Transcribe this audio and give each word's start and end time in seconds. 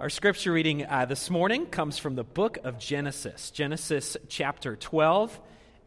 Our 0.00 0.08
scripture 0.08 0.52
reading 0.52 0.86
uh, 0.86 1.04
this 1.04 1.28
morning 1.28 1.66
comes 1.66 1.98
from 1.98 2.14
the 2.14 2.24
book 2.24 2.56
of 2.64 2.78
Genesis, 2.78 3.50
Genesis 3.50 4.16
chapter 4.28 4.74
12. 4.74 5.38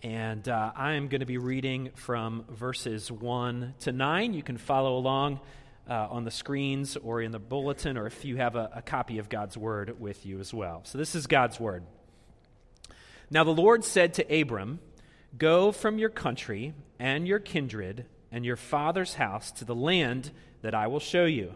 And 0.03 0.47
uh, 0.47 0.71
I 0.75 0.93
am 0.93 1.07
going 1.07 1.21
to 1.21 1.25
be 1.25 1.39
reading 1.39 1.89
from 1.95 2.45
verses 2.47 3.11
1 3.11 3.73
to 3.79 3.91
9. 3.91 4.35
You 4.35 4.43
can 4.43 4.59
follow 4.59 4.97
along 4.97 5.39
uh, 5.89 6.09
on 6.11 6.25
the 6.25 6.29
screens 6.29 6.95
or 6.95 7.23
in 7.23 7.31
the 7.31 7.39
bulletin, 7.39 7.97
or 7.97 8.05
if 8.05 8.23
you 8.23 8.37
have 8.37 8.55
a, 8.55 8.69
a 8.75 8.81
copy 8.83 9.17
of 9.17 9.29
God's 9.29 9.57
word 9.57 9.99
with 9.99 10.27
you 10.27 10.39
as 10.39 10.53
well. 10.53 10.81
So 10.83 10.99
this 10.99 11.15
is 11.15 11.25
God's 11.25 11.59
word. 11.59 11.83
Now 13.31 13.43
the 13.43 13.49
Lord 13.49 13.83
said 13.83 14.13
to 14.13 14.41
Abram, 14.41 14.79
Go 15.35 15.71
from 15.71 15.97
your 15.97 16.09
country 16.09 16.75
and 16.99 17.27
your 17.27 17.39
kindred 17.39 18.05
and 18.31 18.45
your 18.45 18.57
father's 18.57 19.15
house 19.15 19.51
to 19.53 19.65
the 19.65 19.73
land 19.73 20.29
that 20.61 20.75
I 20.75 20.85
will 20.85 20.99
show 20.99 21.25
you. 21.25 21.55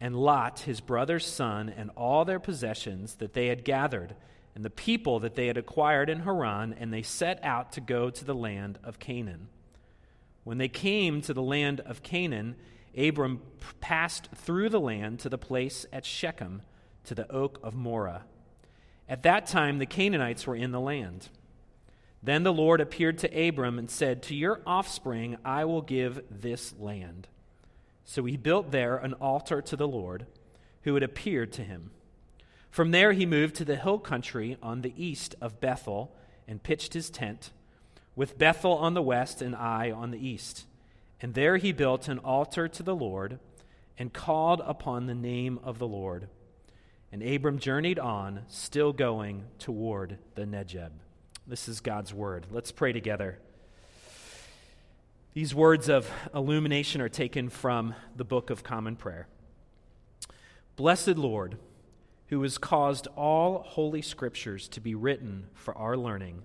and 0.00 0.14
Lot, 0.16 0.60
his 0.60 0.80
brother's 0.80 1.26
son, 1.26 1.68
and 1.68 1.90
all 1.96 2.24
their 2.24 2.40
possessions 2.40 3.14
that 3.16 3.32
they 3.32 3.46
had 3.46 3.64
gathered, 3.64 4.14
and 4.54 4.64
the 4.64 4.70
people 4.70 5.20
that 5.20 5.34
they 5.34 5.46
had 5.46 5.56
acquired 5.56 6.10
in 6.10 6.20
Haran, 6.20 6.74
and 6.78 6.92
they 6.92 7.02
set 7.02 7.42
out 7.44 7.72
to 7.72 7.80
go 7.80 8.10
to 8.10 8.24
the 8.24 8.34
land 8.34 8.78
of 8.84 8.98
Canaan. 8.98 9.48
When 10.44 10.58
they 10.58 10.68
came 10.68 11.20
to 11.22 11.34
the 11.34 11.42
land 11.42 11.80
of 11.80 12.02
Canaan, 12.02 12.56
Abram 12.96 13.42
passed 13.80 14.28
through 14.34 14.68
the 14.68 14.80
land 14.80 15.20
to 15.20 15.28
the 15.28 15.38
place 15.38 15.86
at 15.92 16.04
Shechem, 16.04 16.62
to 17.04 17.14
the 17.14 17.30
oak 17.30 17.58
of 17.62 17.74
Moreh. 17.74 18.22
At 19.08 19.22
that 19.22 19.46
time, 19.46 19.78
the 19.78 19.86
Canaanites 19.86 20.46
were 20.46 20.56
in 20.56 20.72
the 20.72 20.80
land. 20.80 21.28
Then 22.22 22.42
the 22.42 22.52
Lord 22.52 22.80
appeared 22.80 23.18
to 23.18 23.48
Abram 23.48 23.78
and 23.78 23.90
said, 23.90 24.22
To 24.24 24.34
your 24.34 24.60
offspring 24.66 25.36
I 25.44 25.64
will 25.64 25.82
give 25.82 26.22
this 26.30 26.74
land. 26.78 27.28
So 28.06 28.24
he 28.24 28.36
built 28.36 28.70
there 28.70 28.96
an 28.96 29.12
altar 29.14 29.60
to 29.60 29.76
the 29.76 29.88
Lord, 29.88 30.26
who 30.82 30.94
had 30.94 31.02
appeared 31.02 31.52
to 31.54 31.62
him. 31.62 31.90
From 32.70 32.92
there 32.92 33.12
he 33.12 33.26
moved 33.26 33.56
to 33.56 33.64
the 33.64 33.76
hill 33.76 33.98
country 33.98 34.56
on 34.62 34.80
the 34.80 34.94
east 34.96 35.34
of 35.40 35.60
Bethel 35.60 36.14
and 36.46 36.62
pitched 36.62 36.94
his 36.94 37.10
tent, 37.10 37.50
with 38.14 38.38
Bethel 38.38 38.72
on 38.78 38.94
the 38.94 39.02
west 39.02 39.42
and 39.42 39.54
Ai 39.56 39.90
on 39.90 40.12
the 40.12 40.24
east. 40.24 40.66
And 41.20 41.34
there 41.34 41.56
he 41.56 41.72
built 41.72 42.06
an 42.06 42.18
altar 42.20 42.68
to 42.68 42.82
the 42.82 42.94
Lord 42.94 43.40
and 43.98 44.12
called 44.12 44.62
upon 44.64 45.06
the 45.06 45.14
name 45.14 45.58
of 45.64 45.78
the 45.78 45.88
Lord. 45.88 46.28
And 47.10 47.22
Abram 47.22 47.58
journeyed 47.58 47.98
on, 47.98 48.42
still 48.46 48.92
going 48.92 49.44
toward 49.58 50.18
the 50.34 50.44
Negeb. 50.44 50.90
This 51.46 51.68
is 51.68 51.80
God's 51.80 52.14
word. 52.14 52.46
Let's 52.50 52.72
pray 52.72 52.92
together. 52.92 53.38
These 55.36 55.54
words 55.54 55.90
of 55.90 56.10
illumination 56.34 57.02
are 57.02 57.10
taken 57.10 57.50
from 57.50 57.94
the 58.16 58.24
Book 58.24 58.48
of 58.48 58.64
Common 58.64 58.96
Prayer. 58.96 59.28
Blessed 60.76 61.18
Lord, 61.18 61.58
who 62.28 62.40
has 62.40 62.56
caused 62.56 63.06
all 63.16 63.58
holy 63.58 64.00
scriptures 64.00 64.66
to 64.68 64.80
be 64.80 64.94
written 64.94 65.48
for 65.52 65.76
our 65.76 65.94
learning, 65.94 66.40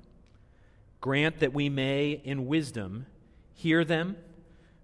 grant 0.99 1.39
that 1.39 1.53
we 1.53 1.69
may, 1.69 2.19
in 2.21 2.47
wisdom, 2.47 3.05
hear 3.53 3.85
them, 3.85 4.17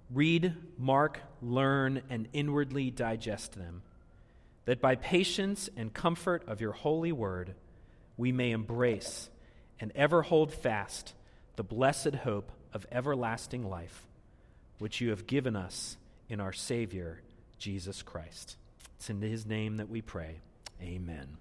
read, 0.10 0.56
mark, 0.78 1.20
learn, 1.42 2.02
and 2.10 2.30
inwardly 2.32 2.90
digest 2.90 3.56
them, 3.58 3.82
that 4.64 4.80
by 4.80 4.96
patience 4.96 5.70
and 5.76 5.94
comfort 5.94 6.48
of 6.48 6.62
your 6.62 6.72
holy 6.72 7.12
word 7.12 7.56
we 8.16 8.32
may 8.32 8.52
embrace 8.52 9.30
and 9.82 9.92
ever 9.96 10.22
hold 10.22 10.54
fast 10.54 11.14
the 11.58 11.64
blessed 11.64 12.16
hope 12.16 12.54
of 12.78 12.86
everlasting 12.92 13.68
life, 13.68 14.06
which 14.78 15.02
you 15.02 15.10
have 15.10 15.26
given 15.26 15.56
us 15.56 15.98
in 16.30 16.40
our 16.40 16.54
Savior, 16.54 17.20
Jesus 17.58 18.04
Christ. 18.04 18.56
It's 18.98 19.10
in 19.10 19.20
his 19.20 19.48
name 19.48 19.78
that 19.78 19.90
we 19.90 20.04
pray. 20.04 20.36
Amen. 20.80 21.38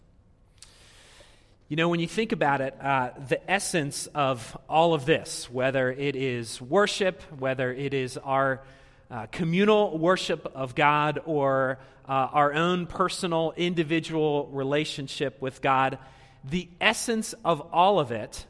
You 1.69 1.77
know, 1.77 1.91
when 1.91 2.01
you 2.01 2.07
think 2.07 2.33
about 2.33 2.63
it, 2.63 2.75
uh, 2.81 3.11
the 3.29 3.51
essence 3.51 4.07
of 4.15 4.57
all 4.67 4.95
of 4.95 5.05
this, 5.05 5.51
whether 5.51 5.93
it 5.93 6.17
is 6.17 6.59
worship, 6.63 7.21
whether 7.39 7.71
it 7.71 7.93
is 7.93 8.17
our 8.17 8.63
uh, 9.11 9.27
communal 9.31 9.99
worship 9.99 10.51
of 10.55 10.75
God 10.75 11.21
or 11.27 11.79
uh, 12.09 12.13
our 12.13 12.55
own 12.55 12.87
personal, 12.87 13.53
individual 13.59 14.47
relationship 14.47 15.43
with 15.43 15.61
God, 15.61 15.99
the 16.45 16.67
essence 16.81 17.35
of 17.45 17.61
all 17.75 18.01
of 18.01 18.11
it 18.11 18.47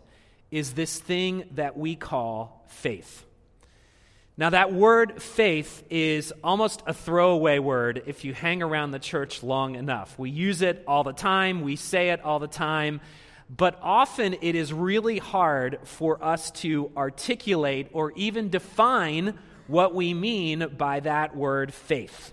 is 0.51 0.73
this 0.73 0.99
thing 0.99 1.45
that 1.55 1.77
we 1.77 1.97
call 1.97 2.65
faith. 2.69 3.25
Now, 4.39 4.51
that 4.51 4.73
word 4.73 5.23
faith 5.23 5.83
is 5.89 6.33
almost 6.45 6.83
a 6.87 6.93
throwaway 6.93 7.59
word 7.59 8.03
if 8.07 8.23
you 8.23 8.35
hang 8.35 8.63
around 8.63 8.91
the 8.91 8.99
church 8.99 9.43
long 9.43 9.77
enough. 9.77 10.19
We 10.19 10.29
use 10.29 10.61
it 10.61 10.85
all 10.87 11.05
the 11.05 11.15
time, 11.15 11.63
we 11.63 11.77
say 11.77 12.11
it 12.11 12.21
all 12.23 12.39
the 12.39 12.47
time, 12.47 13.01
but 13.49 13.79
often 13.81 14.35
it 14.43 14.55
is 14.55 14.75
really 14.75 15.19
hard 15.19 15.79
for 15.85 16.23
us 16.23 16.51
to 16.51 16.93
articulate 16.97 17.89
or 17.93 18.13
even 18.13 18.51
define 18.51 19.39
what 19.69 19.95
we 19.95 20.13
mean 20.13 20.67
by 20.77 21.01
that 21.01 21.35
word 21.35 21.73
faith. 21.73 22.33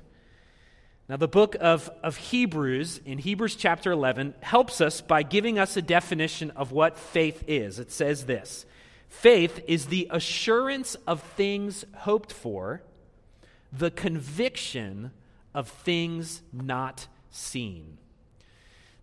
Now, 1.09 1.17
the 1.17 1.27
book 1.27 1.57
of, 1.59 1.89
of 2.01 2.15
Hebrews, 2.15 3.01
in 3.05 3.17
Hebrews 3.17 3.57
chapter 3.57 3.91
11, 3.91 4.35
helps 4.39 4.79
us 4.79 5.01
by 5.01 5.23
giving 5.23 5.59
us 5.59 5.75
a 5.75 5.81
definition 5.81 6.51
of 6.51 6.71
what 6.71 6.97
faith 6.97 7.43
is. 7.45 7.77
It 7.77 7.91
says 7.91 8.25
this 8.25 8.65
Faith 9.09 9.61
is 9.67 9.87
the 9.87 10.07
assurance 10.09 10.95
of 11.05 11.21
things 11.21 11.83
hoped 11.97 12.31
for, 12.31 12.83
the 13.71 13.91
conviction 13.91 15.11
of 15.53 15.67
things 15.67 16.41
not 16.53 17.07
seen. 17.29 17.97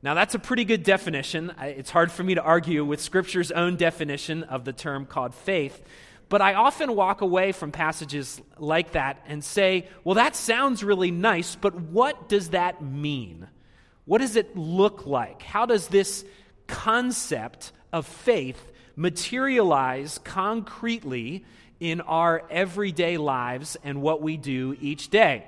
Now, 0.03 0.15
that's 0.15 0.34
a 0.34 0.39
pretty 0.39 0.65
good 0.65 0.83
definition. 0.83 1.53
It's 1.60 1.91
hard 1.91 2.10
for 2.10 2.25
me 2.25 2.34
to 2.34 2.43
argue 2.43 2.83
with 2.83 3.03
Scripture's 3.03 3.50
own 3.50 3.77
definition 3.77 4.44
of 4.44 4.65
the 4.65 4.72
term 4.72 5.05
called 5.05 5.34
faith. 5.34 5.83
But 6.31 6.41
I 6.41 6.55
often 6.55 6.95
walk 6.95 7.23
away 7.23 7.51
from 7.51 7.73
passages 7.73 8.41
like 8.57 8.93
that 8.93 9.23
and 9.27 9.45
say, 9.45 9.89
well, 10.05 10.15
that 10.15 10.37
sounds 10.37 10.85
really 10.85 11.11
nice, 11.11 11.57
but 11.57 11.75
what 11.75 12.29
does 12.29 12.51
that 12.51 12.81
mean? 12.81 13.49
What 14.05 14.19
does 14.19 14.37
it 14.37 14.57
look 14.57 15.07
like? 15.07 15.43
How 15.43 15.67
does 15.67 15.89
this 15.89 16.25
concept 16.69 17.73
of 17.93 18.07
faith 18.07 18.71
materialize 18.95 20.19
concretely 20.23 21.45
in 21.81 22.01
our 22.01 22.45
everyday 22.49 23.17
lives 23.17 23.77
and 23.83 24.01
what 24.01 24.23
we 24.23 24.37
do 24.37 24.77
each 24.81 25.11
day? 25.11 25.47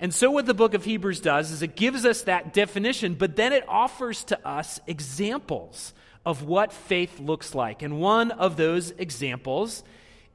And 0.00 0.12
so, 0.12 0.32
what 0.32 0.46
the 0.46 0.54
book 0.54 0.74
of 0.74 0.84
Hebrews 0.84 1.20
does 1.20 1.52
is 1.52 1.62
it 1.62 1.76
gives 1.76 2.04
us 2.04 2.22
that 2.22 2.52
definition, 2.52 3.14
but 3.14 3.36
then 3.36 3.52
it 3.52 3.64
offers 3.68 4.24
to 4.24 4.46
us 4.48 4.80
examples 4.88 5.94
of 6.26 6.42
what 6.42 6.72
faith 6.72 7.20
looks 7.20 7.54
like. 7.54 7.82
And 7.82 8.00
one 8.00 8.32
of 8.32 8.56
those 8.56 8.90
examples 8.90 9.84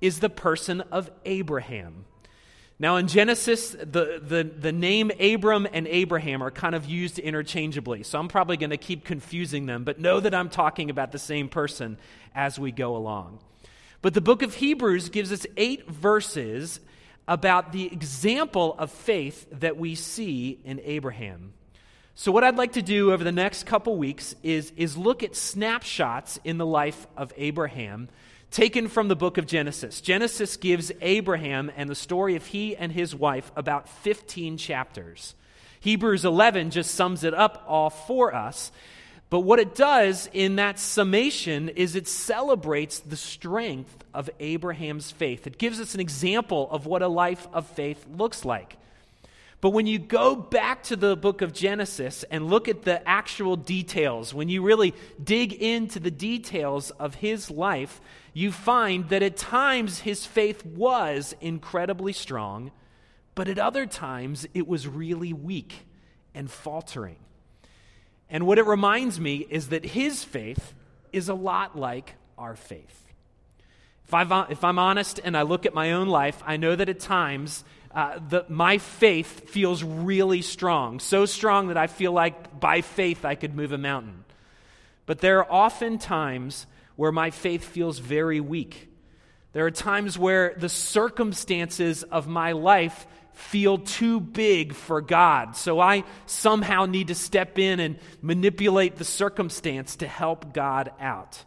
is 0.01 0.19
the 0.19 0.29
person 0.29 0.81
of 0.91 1.09
Abraham. 1.25 2.05
Now, 2.81 2.95
in 2.95 3.07
Genesis, 3.09 3.71
the, 3.71 4.21
the, 4.25 4.49
the 4.57 4.71
name 4.71 5.11
Abram 5.19 5.67
and 5.73 5.85
Abraham 5.85 6.41
are 6.41 6.51
kind 6.51 6.73
of 6.73 6.85
used 6.85 7.19
interchangeably, 7.19 8.03
so 8.03 8.17
I'm 8.17 8.29
probably 8.29 8.55
going 8.55 8.69
to 8.69 8.77
keep 8.77 9.03
confusing 9.03 9.65
them, 9.65 9.83
but 9.83 9.99
know 9.99 10.21
that 10.21 10.33
I'm 10.33 10.49
talking 10.49 10.89
about 10.89 11.11
the 11.11 11.19
same 11.19 11.49
person 11.49 11.97
as 12.33 12.57
we 12.57 12.71
go 12.71 12.95
along. 12.95 13.39
But 14.01 14.13
the 14.13 14.21
book 14.21 14.43
of 14.43 14.55
Hebrews 14.55 15.09
gives 15.09 15.33
us 15.33 15.45
eight 15.57 15.89
verses 15.89 16.79
about 17.27 17.73
the 17.73 17.91
example 17.91 18.75
of 18.79 18.91
faith 18.91 19.45
that 19.51 19.75
we 19.77 19.95
see 19.95 20.59
in 20.63 20.79
Abraham. 20.85 21.51
So, 22.15 22.31
what 22.31 22.45
I'd 22.45 22.57
like 22.57 22.73
to 22.73 22.81
do 22.81 23.11
over 23.11 23.23
the 23.23 23.31
next 23.31 23.65
couple 23.65 23.97
weeks 23.97 24.35
is, 24.41 24.71
is 24.77 24.97
look 24.97 25.21
at 25.21 25.35
snapshots 25.35 26.39
in 26.45 26.57
the 26.57 26.65
life 26.65 27.07
of 27.17 27.33
Abraham 27.37 28.09
taken 28.51 28.87
from 28.87 29.07
the 29.07 29.15
book 29.15 29.37
of 29.37 29.45
Genesis. 29.45 30.01
Genesis 30.01 30.57
gives 30.57 30.91
Abraham 31.01 31.71
and 31.75 31.89
the 31.89 31.95
story 31.95 32.35
of 32.35 32.45
he 32.45 32.75
and 32.75 32.91
his 32.91 33.15
wife 33.15 33.51
about 33.55 33.89
15 33.89 34.57
chapters. 34.57 35.35
Hebrews 35.79 36.25
11 36.25 36.71
just 36.71 36.95
sums 36.95 37.23
it 37.23 37.33
up 37.33 37.63
all 37.67 37.89
for 37.89 38.33
us. 38.33 38.71
But 39.29 39.41
what 39.41 39.59
it 39.59 39.75
does 39.75 40.27
in 40.33 40.55
that 40.55 40.79
summation 40.79 41.69
is 41.69 41.95
it 41.95 42.07
celebrates 42.07 42.99
the 42.99 43.15
strength 43.15 44.03
of 44.13 44.29
Abraham's 44.39 45.11
faith. 45.11 45.45
It 45.45 45.59
gives 45.59 45.79
us 45.79 45.93
an 45.93 45.99
example 45.99 46.67
of 46.71 46.87
what 46.87 47.03
a 47.03 47.07
life 47.07 47.47
of 47.53 47.67
faith 47.67 48.03
looks 48.17 48.43
like. 48.43 48.77
But 49.61 49.71
when 49.71 49.85
you 49.87 49.99
go 49.99 50.35
back 50.35 50.83
to 50.83 50.95
the 50.95 51.15
book 51.15 51.41
of 51.41 51.53
Genesis 51.53 52.23
and 52.31 52.49
look 52.49 52.67
at 52.67 52.83
the 52.83 53.07
actual 53.07 53.55
details, 53.55 54.33
when 54.33 54.49
you 54.49 54.63
really 54.63 54.95
dig 55.21 55.53
into 55.53 55.99
the 55.99 56.11
details 56.11 56.91
of 56.91 57.15
his 57.15 57.51
life, 57.51 58.01
you 58.33 58.51
find 58.51 59.09
that 59.09 59.23
at 59.23 59.37
times 59.37 59.99
his 59.99 60.25
faith 60.25 60.65
was 60.65 61.35
incredibly 61.41 62.13
strong, 62.13 62.71
but 63.35 63.47
at 63.47 63.57
other 63.57 63.85
times 63.85 64.47
it 64.53 64.67
was 64.67 64.87
really 64.87 65.33
weak 65.33 65.85
and 66.33 66.49
faltering. 66.49 67.17
And 68.29 68.45
what 68.45 68.59
it 68.59 68.65
reminds 68.65 69.19
me 69.19 69.47
is 69.49 69.69
that 69.69 69.83
his 69.83 70.23
faith 70.23 70.73
is 71.11 71.29
a 71.29 71.33
lot 71.33 71.77
like 71.77 72.15
our 72.37 72.55
faith. 72.55 73.05
If, 74.07 74.13
i 74.13 74.45
if 74.49 74.63
I'm 74.63 74.79
honest 74.79 75.19
and 75.23 75.35
I 75.35 75.43
look 75.43 75.65
at 75.65 75.73
my 75.73 75.91
own 75.93 76.07
life, 76.07 76.41
I 76.45 76.57
know 76.57 76.75
that 76.75 76.89
at 76.89 76.99
times 76.99 77.63
uh, 77.91 78.19
the, 78.27 78.45
my 78.47 78.77
faith 78.77 79.49
feels 79.49 79.83
really 79.83 80.41
strong, 80.41 80.99
so 80.99 81.25
strong 81.25 81.67
that 81.67 81.77
I 81.77 81.87
feel 81.87 82.11
like 82.11 82.59
by 82.59 82.81
faith 82.81 83.25
I 83.25 83.35
could 83.35 83.55
move 83.55 83.71
a 83.71 83.77
mountain. 83.77 84.25
But 85.05 85.19
there 85.19 85.39
are 85.39 85.51
often 85.51 85.97
times 85.97 86.67
where 86.99 87.13
my 87.13 87.29
faith 87.29 87.63
feels 87.63 87.97
very 87.97 88.41
weak. 88.41 88.89
There 89.53 89.65
are 89.65 89.71
times 89.71 90.19
where 90.19 90.53
the 90.57 90.67
circumstances 90.67 92.03
of 92.03 92.27
my 92.27 92.51
life 92.51 93.07
feel 93.31 93.77
too 93.77 94.19
big 94.19 94.73
for 94.73 94.99
God. 94.99 95.55
So 95.55 95.79
I 95.79 96.03
somehow 96.25 96.87
need 96.87 97.07
to 97.07 97.15
step 97.15 97.57
in 97.57 97.79
and 97.79 97.99
manipulate 98.21 98.97
the 98.97 99.05
circumstance 99.05 99.95
to 99.95 100.07
help 100.07 100.53
God 100.53 100.91
out. 100.99 101.41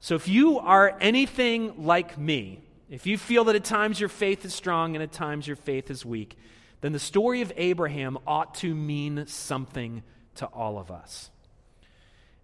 So 0.00 0.16
if 0.16 0.26
you 0.26 0.58
are 0.58 0.96
anything 1.00 1.84
like 1.84 2.18
me, 2.18 2.58
if 2.90 3.06
you 3.06 3.18
feel 3.18 3.44
that 3.44 3.54
at 3.54 3.62
times 3.62 4.00
your 4.00 4.08
faith 4.08 4.44
is 4.44 4.52
strong 4.52 4.96
and 4.96 5.02
at 5.04 5.12
times 5.12 5.46
your 5.46 5.54
faith 5.54 5.92
is 5.92 6.04
weak, 6.04 6.36
then 6.80 6.90
the 6.90 6.98
story 6.98 7.40
of 7.42 7.52
Abraham 7.56 8.18
ought 8.26 8.56
to 8.56 8.74
mean 8.74 9.28
something 9.28 10.02
to 10.34 10.46
all 10.46 10.76
of 10.76 10.90
us. 10.90 11.30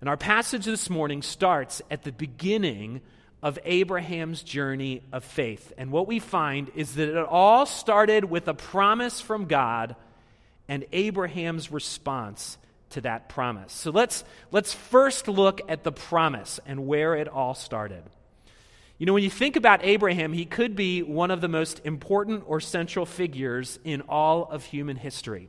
And 0.01 0.09
our 0.09 0.17
passage 0.17 0.65
this 0.65 0.89
morning 0.89 1.23
starts 1.23 1.83
at 1.91 2.05
the 2.05 2.13
beginning 2.13 3.01
of 3.43 3.59
Abraham's 3.65 4.43
journey 4.43 5.03
of 5.13 5.25
faith. 5.25 5.73
And 5.77 5.91
what 5.91 6.07
we 6.07 6.19
find 6.19 6.71
is 6.75 6.95
that 6.97 7.09
it 7.09 7.27
all 7.27 7.67
started 7.67 8.25
with 8.25 8.47
a 8.49 8.55
promise 8.55 9.21
from 9.21 9.47
God 9.47 9.97
and 10.69 10.85
Abraham's 10.93 11.73
response 11.73 12.59
to 12.91 13.01
that 13.03 13.29
promise. 13.29 13.73
So 13.73 13.91
let's, 13.91 14.25
let's 14.51 14.73
first 14.73 15.29
look 15.29 15.61
at 15.69 15.85
the 15.85 15.93
promise 15.93 16.61
and 16.67 16.87
where 16.87 17.15
it 17.15 17.29
all 17.29 17.55
started. 17.55 18.03
You 18.99 19.07
know, 19.07 19.13
when 19.13 19.23
you 19.23 19.31
think 19.31 19.57
about 19.57 19.85
Abraham, 19.85 20.33
he 20.33 20.45
could 20.45 20.75
be 20.75 21.03
one 21.03 21.31
of 21.31 21.41
the 21.41 21.49
most 21.49 21.81
important 21.85 22.45
or 22.47 22.61
central 22.61 23.07
figures 23.07 23.79
in 23.85 24.03
all 24.03 24.45
of 24.45 24.65
human 24.65 24.97
history. 24.97 25.49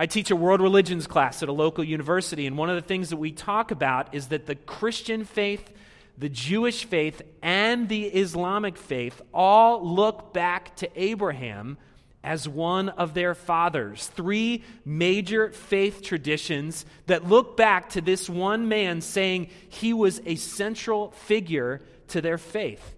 I 0.00 0.06
teach 0.06 0.30
a 0.30 0.36
world 0.36 0.60
religions 0.60 1.08
class 1.08 1.42
at 1.42 1.48
a 1.48 1.52
local 1.52 1.82
university, 1.82 2.46
and 2.46 2.56
one 2.56 2.70
of 2.70 2.76
the 2.76 2.86
things 2.86 3.10
that 3.10 3.16
we 3.16 3.32
talk 3.32 3.72
about 3.72 4.14
is 4.14 4.28
that 4.28 4.46
the 4.46 4.54
Christian 4.54 5.24
faith, 5.24 5.68
the 6.16 6.28
Jewish 6.28 6.84
faith, 6.84 7.20
and 7.42 7.88
the 7.88 8.04
Islamic 8.04 8.76
faith 8.76 9.20
all 9.34 9.84
look 9.84 10.32
back 10.32 10.76
to 10.76 10.88
Abraham 10.94 11.78
as 12.22 12.48
one 12.48 12.90
of 12.90 13.12
their 13.12 13.34
fathers. 13.34 14.06
Three 14.14 14.62
major 14.84 15.50
faith 15.50 16.00
traditions 16.00 16.86
that 17.06 17.28
look 17.28 17.56
back 17.56 17.90
to 17.90 18.00
this 18.00 18.30
one 18.30 18.68
man 18.68 19.00
saying 19.00 19.48
he 19.68 19.92
was 19.92 20.22
a 20.24 20.36
central 20.36 21.10
figure 21.10 21.80
to 22.08 22.20
their 22.20 22.38
faith. 22.38 22.94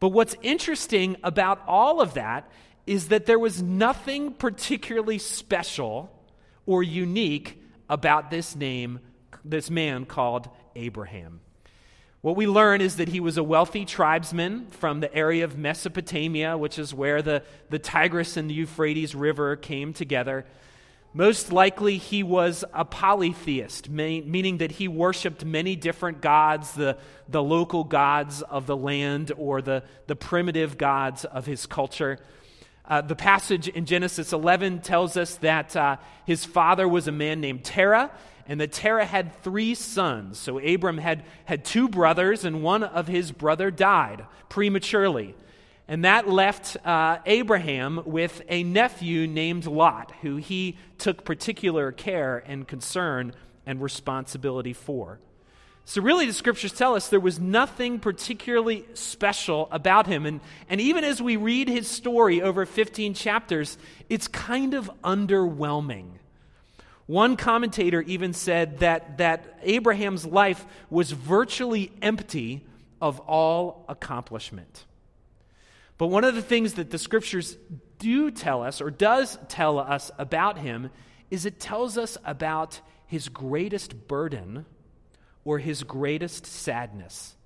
But 0.00 0.08
what's 0.08 0.34
interesting 0.42 1.18
about 1.22 1.62
all 1.68 2.00
of 2.00 2.14
that 2.14 2.50
is 2.86 3.08
that 3.08 3.26
there 3.26 3.38
was 3.38 3.62
nothing 3.62 4.32
particularly 4.32 5.18
special 5.18 6.10
or 6.66 6.82
unique 6.82 7.62
about 7.88 8.30
this 8.30 8.54
name, 8.54 9.00
this 9.44 9.70
man 9.70 10.04
called 10.04 10.48
Abraham. 10.76 11.40
What 12.22 12.36
we 12.36 12.46
learn 12.46 12.82
is 12.82 12.96
that 12.96 13.08
he 13.08 13.18
was 13.18 13.38
a 13.38 13.42
wealthy 13.42 13.86
tribesman 13.86 14.66
from 14.72 15.00
the 15.00 15.12
area 15.14 15.42
of 15.42 15.56
Mesopotamia, 15.56 16.58
which 16.58 16.78
is 16.78 16.92
where 16.92 17.22
the, 17.22 17.42
the 17.70 17.78
Tigris 17.78 18.36
and 18.36 18.50
the 18.50 18.54
Euphrates 18.54 19.14
River 19.14 19.56
came 19.56 19.94
together. 19.94 20.44
Most 21.14 21.50
likely, 21.50 21.96
he 21.96 22.22
was 22.22 22.62
a 22.72 22.84
polytheist, 22.84 23.88
meaning 23.88 24.58
that 24.58 24.70
he 24.72 24.86
worshiped 24.86 25.44
many 25.44 25.74
different 25.74 26.20
gods, 26.20 26.72
the, 26.72 26.98
the 27.28 27.42
local 27.42 27.84
gods 27.84 28.42
of 28.42 28.66
the 28.66 28.76
land 28.76 29.32
or 29.36 29.60
the, 29.62 29.82
the 30.06 30.14
primitive 30.14 30.78
gods 30.78 31.24
of 31.24 31.46
his 31.46 31.66
culture. 31.66 32.18
Uh, 32.84 33.00
the 33.00 33.16
passage 33.16 33.68
in 33.68 33.86
Genesis 33.86 34.32
11 34.32 34.80
tells 34.80 35.16
us 35.16 35.36
that 35.36 35.76
uh, 35.76 35.96
his 36.26 36.44
father 36.44 36.88
was 36.88 37.06
a 37.06 37.12
man 37.12 37.40
named 37.40 37.64
Terah, 37.64 38.10
and 38.46 38.60
that 38.60 38.72
Terah 38.72 39.04
had 39.04 39.32
three 39.42 39.74
sons. 39.74 40.38
So 40.38 40.58
Abram 40.58 40.98
had, 40.98 41.24
had 41.44 41.64
two 41.64 41.88
brothers, 41.88 42.44
and 42.44 42.62
one 42.62 42.82
of 42.82 43.06
his 43.06 43.30
brother 43.30 43.70
died 43.70 44.26
prematurely. 44.48 45.36
And 45.86 46.04
that 46.04 46.28
left 46.28 46.76
uh, 46.84 47.18
Abraham 47.26 48.02
with 48.04 48.42
a 48.48 48.62
nephew 48.62 49.26
named 49.26 49.66
Lot, 49.66 50.12
who 50.22 50.36
he 50.36 50.78
took 50.98 51.24
particular 51.24 51.92
care 51.92 52.42
and 52.46 52.66
concern 52.66 53.32
and 53.66 53.80
responsibility 53.82 54.72
for. 54.72 55.20
So, 55.90 56.00
really, 56.02 56.26
the 56.26 56.32
scriptures 56.32 56.70
tell 56.70 56.94
us 56.94 57.08
there 57.08 57.18
was 57.18 57.40
nothing 57.40 57.98
particularly 57.98 58.84
special 58.94 59.66
about 59.72 60.06
him. 60.06 60.24
And, 60.24 60.40
and 60.68 60.80
even 60.80 61.02
as 61.02 61.20
we 61.20 61.34
read 61.34 61.66
his 61.66 61.88
story 61.88 62.40
over 62.40 62.64
15 62.64 63.12
chapters, 63.14 63.76
it's 64.08 64.28
kind 64.28 64.74
of 64.74 64.88
underwhelming. 65.02 66.10
One 67.06 67.36
commentator 67.36 68.02
even 68.02 68.34
said 68.34 68.78
that, 68.78 69.18
that 69.18 69.58
Abraham's 69.64 70.24
life 70.24 70.64
was 70.90 71.10
virtually 71.10 71.90
empty 72.00 72.64
of 73.00 73.18
all 73.26 73.84
accomplishment. 73.88 74.84
But 75.98 76.06
one 76.06 76.22
of 76.22 76.36
the 76.36 76.40
things 76.40 76.74
that 76.74 76.92
the 76.92 76.98
scriptures 76.98 77.56
do 77.98 78.30
tell 78.30 78.62
us, 78.62 78.80
or 78.80 78.92
does 78.92 79.40
tell 79.48 79.80
us 79.80 80.12
about 80.18 80.56
him, 80.56 80.90
is 81.32 81.46
it 81.46 81.58
tells 81.58 81.98
us 81.98 82.16
about 82.24 82.78
his 83.08 83.28
greatest 83.28 84.06
burden 84.06 84.66
or 85.44 85.58
his 85.58 85.82
greatest 85.82 86.46
sadness. 86.46 87.36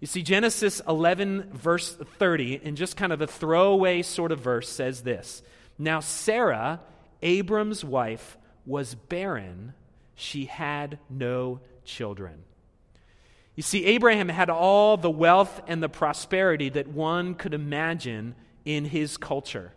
You 0.00 0.06
see, 0.06 0.22
Genesis 0.22 0.80
11, 0.88 1.50
verse 1.52 1.94
30, 1.94 2.60
in 2.64 2.74
just 2.76 2.96
kind 2.96 3.12
of 3.12 3.20
a 3.20 3.26
throwaway 3.26 4.00
sort 4.02 4.32
of 4.32 4.40
verse, 4.40 4.68
says 4.68 5.02
this 5.02 5.42
Now, 5.78 6.00
Sarah, 6.00 6.80
Abram's 7.22 7.84
wife, 7.84 8.38
was 8.64 8.94
barren, 8.94 9.74
she 10.14 10.46
had 10.46 10.98
no 11.10 11.60
children. 11.84 12.44
You 13.56 13.62
see, 13.62 13.84
Abraham 13.86 14.30
had 14.30 14.48
all 14.48 14.96
the 14.96 15.10
wealth 15.10 15.60
and 15.66 15.82
the 15.82 15.88
prosperity 15.88 16.70
that 16.70 16.88
one 16.88 17.34
could 17.34 17.52
imagine 17.52 18.34
in 18.64 18.86
his 18.86 19.18
culture. 19.18 19.72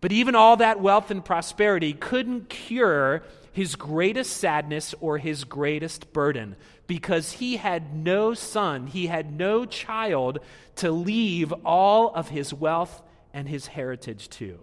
But 0.00 0.12
even 0.12 0.36
all 0.36 0.58
that 0.58 0.80
wealth 0.80 1.10
and 1.10 1.24
prosperity 1.24 1.92
couldn't 1.92 2.48
cure 2.48 3.22
his 3.52 3.76
greatest 3.76 4.36
sadness 4.36 4.94
or 5.00 5.18
his 5.18 5.44
greatest 5.44 6.12
burden 6.12 6.56
because 6.86 7.32
he 7.32 7.56
had 7.56 7.94
no 7.94 8.34
son, 8.34 8.86
he 8.86 9.06
had 9.06 9.32
no 9.32 9.64
child 9.64 10.38
to 10.76 10.90
leave 10.90 11.52
all 11.64 12.14
of 12.14 12.28
his 12.28 12.52
wealth 12.52 13.02
and 13.32 13.48
his 13.48 13.68
heritage 13.68 14.28
to. 14.30 14.58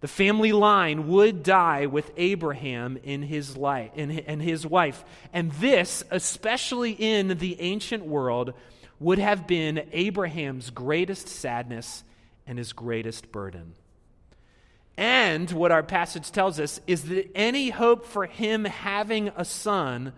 The 0.00 0.08
family 0.08 0.52
line 0.52 1.08
would 1.08 1.42
die 1.42 1.86
with 1.86 2.10
Abraham 2.16 2.98
in 3.02 3.22
his 3.22 3.56
life 3.56 3.90
and 3.96 4.40
his 4.40 4.66
wife. 4.66 5.04
And 5.32 5.52
this, 5.52 6.02
especially 6.10 6.92
in 6.92 7.36
the 7.36 7.60
ancient 7.60 8.06
world, 8.06 8.54
would 8.98 9.18
have 9.18 9.46
been 9.46 9.88
Abraham's 9.92 10.70
greatest 10.70 11.28
sadness 11.28 12.02
and 12.46 12.56
his 12.56 12.72
greatest 12.72 13.30
burden. 13.30 13.74
And 14.96 15.50
what 15.52 15.72
our 15.72 15.82
passage 15.82 16.30
tells 16.30 16.60
us 16.60 16.80
is 16.86 17.04
that 17.04 17.30
any 17.34 17.70
hope 17.70 18.04
for 18.04 18.26
him 18.26 18.64
having 18.64 19.28
a 19.36 19.44
son 19.44 20.12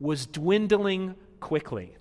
was 0.00 0.26
dwindling 0.26 1.14
quickly. 1.38 1.96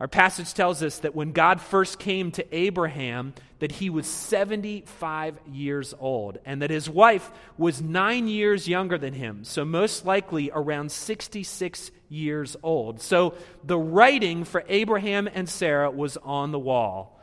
Our 0.00 0.08
passage 0.08 0.52
tells 0.54 0.82
us 0.82 0.98
that 0.98 1.14
when 1.14 1.32
God 1.32 1.60
first 1.60 1.98
came 1.98 2.32
to 2.32 2.54
Abraham, 2.54 3.32
that 3.60 3.72
he 3.72 3.90
was 3.90 4.06
75 4.08 5.38
years 5.52 5.94
old 6.00 6.38
and 6.44 6.62
that 6.62 6.70
his 6.70 6.90
wife 6.90 7.30
was 7.56 7.80
9 7.80 8.26
years 8.26 8.66
younger 8.66 8.98
than 8.98 9.14
him, 9.14 9.44
so 9.44 9.64
most 9.64 10.04
likely 10.04 10.50
around 10.52 10.90
66 10.90 11.90
years 12.08 12.56
old. 12.62 13.00
So 13.00 13.34
the 13.62 13.78
writing 13.78 14.44
for 14.44 14.64
Abraham 14.68 15.28
and 15.32 15.48
Sarah 15.48 15.90
was 15.90 16.16
on 16.18 16.50
the 16.50 16.58
wall. 16.58 17.20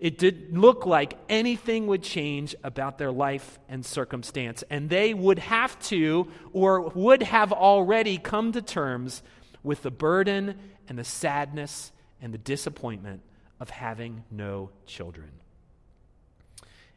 It 0.00 0.16
didn't 0.16 0.58
look 0.58 0.86
like 0.86 1.18
anything 1.28 1.86
would 1.86 2.02
change 2.02 2.54
about 2.64 2.96
their 2.96 3.12
life 3.12 3.58
and 3.68 3.84
circumstance, 3.84 4.64
and 4.70 4.88
they 4.88 5.12
would 5.12 5.38
have 5.38 5.78
to 5.88 6.26
or 6.54 6.88
would 6.88 7.22
have 7.22 7.52
already 7.52 8.16
come 8.16 8.52
to 8.52 8.62
terms 8.62 9.22
with 9.62 9.82
the 9.82 9.90
burden 9.90 10.58
and 10.88 10.98
the 10.98 11.04
sadness 11.04 11.92
and 12.22 12.32
the 12.32 12.38
disappointment 12.38 13.20
of 13.60 13.68
having 13.68 14.24
no 14.30 14.70
children. 14.86 15.30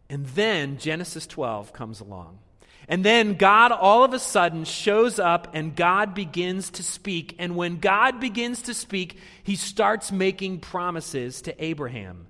And 0.09 0.25
then 0.27 0.77
Genesis 0.77 1.27
12 1.27 1.73
comes 1.73 1.99
along. 1.99 2.39
And 2.87 3.03
then 3.03 3.35
God 3.35 3.71
all 3.71 4.03
of 4.03 4.13
a 4.13 4.19
sudden 4.19 4.65
shows 4.65 5.19
up 5.19 5.49
and 5.53 5.75
God 5.75 6.13
begins 6.13 6.69
to 6.71 6.83
speak. 6.83 7.35
And 7.39 7.55
when 7.55 7.79
God 7.79 8.19
begins 8.19 8.63
to 8.63 8.73
speak, 8.73 9.17
he 9.41 9.55
starts 9.55 10.11
making 10.11 10.59
promises 10.59 11.41
to 11.43 11.63
Abraham. 11.63 12.27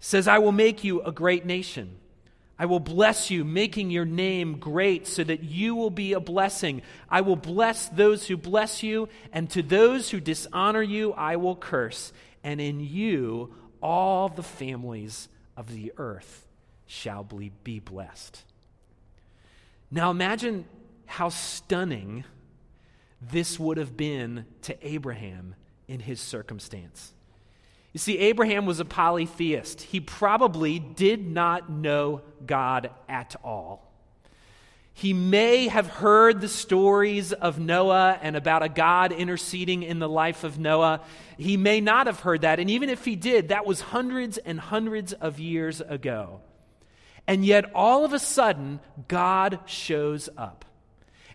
Says, 0.00 0.28
I 0.28 0.38
will 0.38 0.52
make 0.52 0.84
you 0.84 1.02
a 1.02 1.12
great 1.12 1.44
nation. 1.44 1.96
I 2.58 2.66
will 2.66 2.80
bless 2.80 3.30
you, 3.30 3.44
making 3.44 3.90
your 3.90 4.04
name 4.04 4.58
great 4.58 5.06
so 5.06 5.22
that 5.22 5.44
you 5.44 5.76
will 5.76 5.90
be 5.90 6.12
a 6.12 6.20
blessing. 6.20 6.82
I 7.08 7.20
will 7.20 7.36
bless 7.36 7.88
those 7.88 8.26
who 8.26 8.36
bless 8.36 8.82
you, 8.82 9.08
and 9.32 9.48
to 9.50 9.62
those 9.62 10.10
who 10.10 10.18
dishonor 10.18 10.82
you, 10.82 11.12
I 11.12 11.36
will 11.36 11.54
curse. 11.54 12.12
And 12.42 12.60
in 12.60 12.80
you, 12.80 13.54
all 13.80 14.28
the 14.28 14.42
families 14.42 15.28
of 15.56 15.72
the 15.72 15.92
earth 15.98 16.46
shall 16.86 17.22
be 17.22 17.78
blessed. 17.78 18.42
Now 19.90 20.10
imagine 20.10 20.64
how 21.06 21.28
stunning 21.28 22.24
this 23.20 23.58
would 23.58 23.78
have 23.78 23.96
been 23.96 24.46
to 24.62 24.86
Abraham 24.86 25.54
in 25.86 26.00
his 26.00 26.20
circumstance. 26.20 27.12
You 27.98 28.00
see, 28.00 28.18
Abraham 28.18 28.64
was 28.64 28.78
a 28.78 28.84
polytheist. 28.84 29.80
He 29.80 29.98
probably 29.98 30.78
did 30.78 31.26
not 31.26 31.68
know 31.68 32.22
God 32.46 32.90
at 33.08 33.34
all. 33.42 33.92
He 34.94 35.12
may 35.12 35.66
have 35.66 35.88
heard 35.88 36.40
the 36.40 36.46
stories 36.46 37.32
of 37.32 37.58
Noah 37.58 38.16
and 38.22 38.36
about 38.36 38.62
a 38.62 38.68
God 38.68 39.10
interceding 39.10 39.82
in 39.82 39.98
the 39.98 40.08
life 40.08 40.44
of 40.44 40.60
Noah. 40.60 41.00
He 41.38 41.56
may 41.56 41.80
not 41.80 42.06
have 42.06 42.20
heard 42.20 42.42
that. 42.42 42.60
And 42.60 42.70
even 42.70 42.88
if 42.88 43.04
he 43.04 43.16
did, 43.16 43.48
that 43.48 43.66
was 43.66 43.80
hundreds 43.80 44.38
and 44.38 44.60
hundreds 44.60 45.12
of 45.12 45.40
years 45.40 45.80
ago. 45.80 46.40
And 47.26 47.44
yet, 47.44 47.74
all 47.74 48.04
of 48.04 48.12
a 48.12 48.20
sudden, 48.20 48.78
God 49.08 49.58
shows 49.66 50.28
up. 50.36 50.64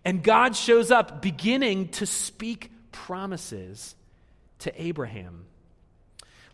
And 0.05 0.23
God 0.23 0.55
shows 0.55 0.91
up 0.91 1.21
beginning 1.21 1.89
to 1.89 2.05
speak 2.05 2.71
promises 2.93 3.97
to 4.59 4.81
Abraham. 4.81 5.47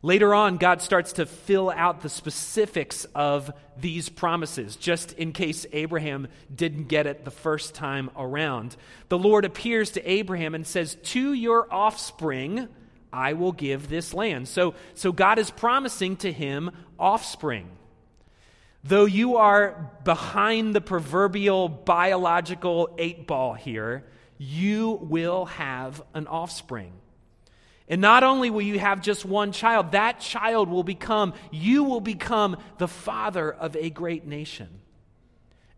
Later 0.02 0.34
on, 0.34 0.58
God 0.58 0.82
starts 0.82 1.14
to 1.14 1.26
fill 1.26 1.70
out 1.70 2.02
the 2.02 2.10
specifics 2.10 3.06
of 3.14 3.52
these 3.78 4.08
promises, 4.08 4.78
just 4.78 5.12
in 5.14 5.34
case 5.34 5.66
Abraham 5.74 6.30
didn't 6.54 6.86
get 6.86 7.06
it 7.06 7.26
the 7.26 7.32
first 7.32 7.76
time 7.76 8.10
around. 8.18 8.78
The 9.10 9.18
Lord 9.18 9.44
appears 9.44 9.92
to 9.92 10.10
Abraham 10.10 10.56
and 10.56 10.66
says, 10.66 10.96
To 11.04 11.34
your 11.34 11.72
offspring, 11.74 12.70
I 13.12 13.34
will 13.34 13.52
give 13.52 13.90
this 13.90 14.14
land. 14.14 14.48
So, 14.48 14.74
so 14.94 15.12
God 15.12 15.38
is 15.38 15.52
promising 15.52 16.16
to 16.18 16.32
him 16.32 16.72
offspring. 16.98 17.70
Though 18.86 19.06
you 19.06 19.36
are 19.36 19.92
behind 20.06 20.74
the 20.74 20.82
proverbial 20.82 21.68
biological 21.68 22.96
eight 22.98 23.28
ball 23.28 23.54
here, 23.54 24.06
you 24.38 24.98
will 25.02 25.46
have 25.46 26.02
an 26.14 26.28
offspring. 26.28 26.94
And 27.90 28.02
not 28.02 28.24
only 28.24 28.52
will 28.52 28.62
you 28.62 28.78
have 28.78 29.02
just 29.02 29.26
one 29.26 29.52
child, 29.52 29.94
that 29.94 30.20
child 30.20 30.70
will 30.70 30.84
become, 30.84 31.34
you 31.52 31.84
will 31.84 32.02
become 32.02 32.58
the 32.78 32.88
father 32.88 33.52
of 33.52 33.76
a 33.76 33.90
great 33.90 34.28
nation. 34.28 34.70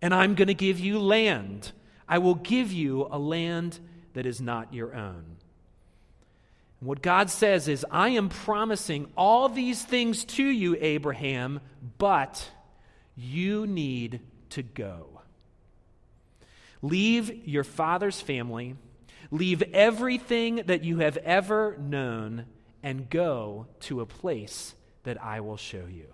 And 0.01 0.13
I'm 0.13 0.35
going 0.35 0.49
to 0.49 0.53
give 0.53 0.77
you 0.79 0.99
land. 0.99 1.71
I 2.09 2.17
will 2.17 2.35
give 2.35 2.73
you 2.73 3.07
a 3.09 3.17
land 3.17 3.79
that 4.13 4.25
is 4.25 4.41
not 4.41 4.73
your 4.73 4.93
own. 4.93 5.37
And 6.81 6.89
what 6.89 7.01
God 7.01 7.29
says 7.29 7.69
is, 7.69 7.85
I 7.89 8.09
am 8.09 8.27
promising 8.27 9.09
all 9.15 9.47
these 9.47 9.81
things 9.81 10.25
to 10.25 10.43
you, 10.43 10.75
Abraham, 10.81 11.61
but 11.97 12.49
you 13.15 13.65
need 13.67 14.19
to 14.49 14.63
go. 14.63 15.21
Leave 16.81 17.47
your 17.47 17.63
father's 17.63 18.19
family, 18.19 18.75
leave 19.31 19.63
everything 19.73 20.57
that 20.67 20.83
you 20.83 20.99
have 20.99 21.17
ever 21.17 21.77
known, 21.77 22.45
and 22.83 23.09
go 23.09 23.67
to 23.79 24.01
a 24.01 24.05
place 24.05 24.75
that 25.03 25.21
I 25.23 25.39
will 25.39 25.57
show 25.57 25.85
you. 25.89 26.07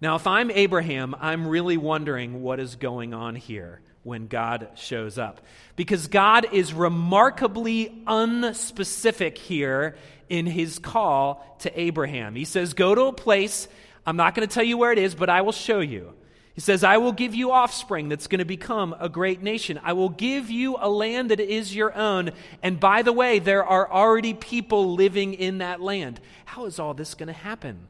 Now, 0.00 0.16
if 0.16 0.26
I'm 0.26 0.50
Abraham, 0.50 1.14
I'm 1.20 1.46
really 1.46 1.76
wondering 1.76 2.42
what 2.42 2.58
is 2.58 2.74
going 2.74 3.14
on 3.14 3.36
here 3.36 3.80
when 4.02 4.26
God 4.26 4.70
shows 4.74 5.18
up. 5.18 5.40
Because 5.76 6.08
God 6.08 6.52
is 6.52 6.74
remarkably 6.74 8.02
unspecific 8.06 9.38
here 9.38 9.96
in 10.28 10.46
his 10.46 10.80
call 10.80 11.56
to 11.60 11.80
Abraham. 11.80 12.34
He 12.34 12.44
says, 12.44 12.74
Go 12.74 12.96
to 12.96 13.02
a 13.02 13.12
place 13.12 13.68
I'm 14.04 14.16
not 14.16 14.34
going 14.34 14.46
to 14.46 14.52
tell 14.52 14.64
you 14.64 14.76
where 14.78 14.92
it 14.92 14.98
is, 14.98 15.14
but 15.14 15.30
I 15.30 15.42
will 15.42 15.52
show 15.52 15.80
you. 15.80 16.14
He 16.54 16.60
says, 16.60 16.84
I 16.84 16.98
will 16.98 17.12
give 17.12 17.34
you 17.34 17.50
offspring 17.50 18.08
that's 18.08 18.26
going 18.26 18.40
to 18.40 18.44
become 18.44 18.94
a 19.00 19.08
great 19.08 19.42
nation. 19.42 19.80
I 19.82 19.94
will 19.94 20.10
give 20.10 20.50
you 20.50 20.76
a 20.78 20.88
land 20.88 21.30
that 21.30 21.40
is 21.40 21.74
your 21.74 21.96
own. 21.96 22.32
And 22.62 22.78
by 22.78 23.02
the 23.02 23.12
way, 23.12 23.38
there 23.38 23.64
are 23.64 23.90
already 23.90 24.34
people 24.34 24.94
living 24.94 25.32
in 25.32 25.58
that 25.58 25.80
land. 25.80 26.20
How 26.44 26.66
is 26.66 26.78
all 26.78 26.92
this 26.92 27.14
going 27.14 27.28
to 27.28 27.32
happen? 27.32 27.88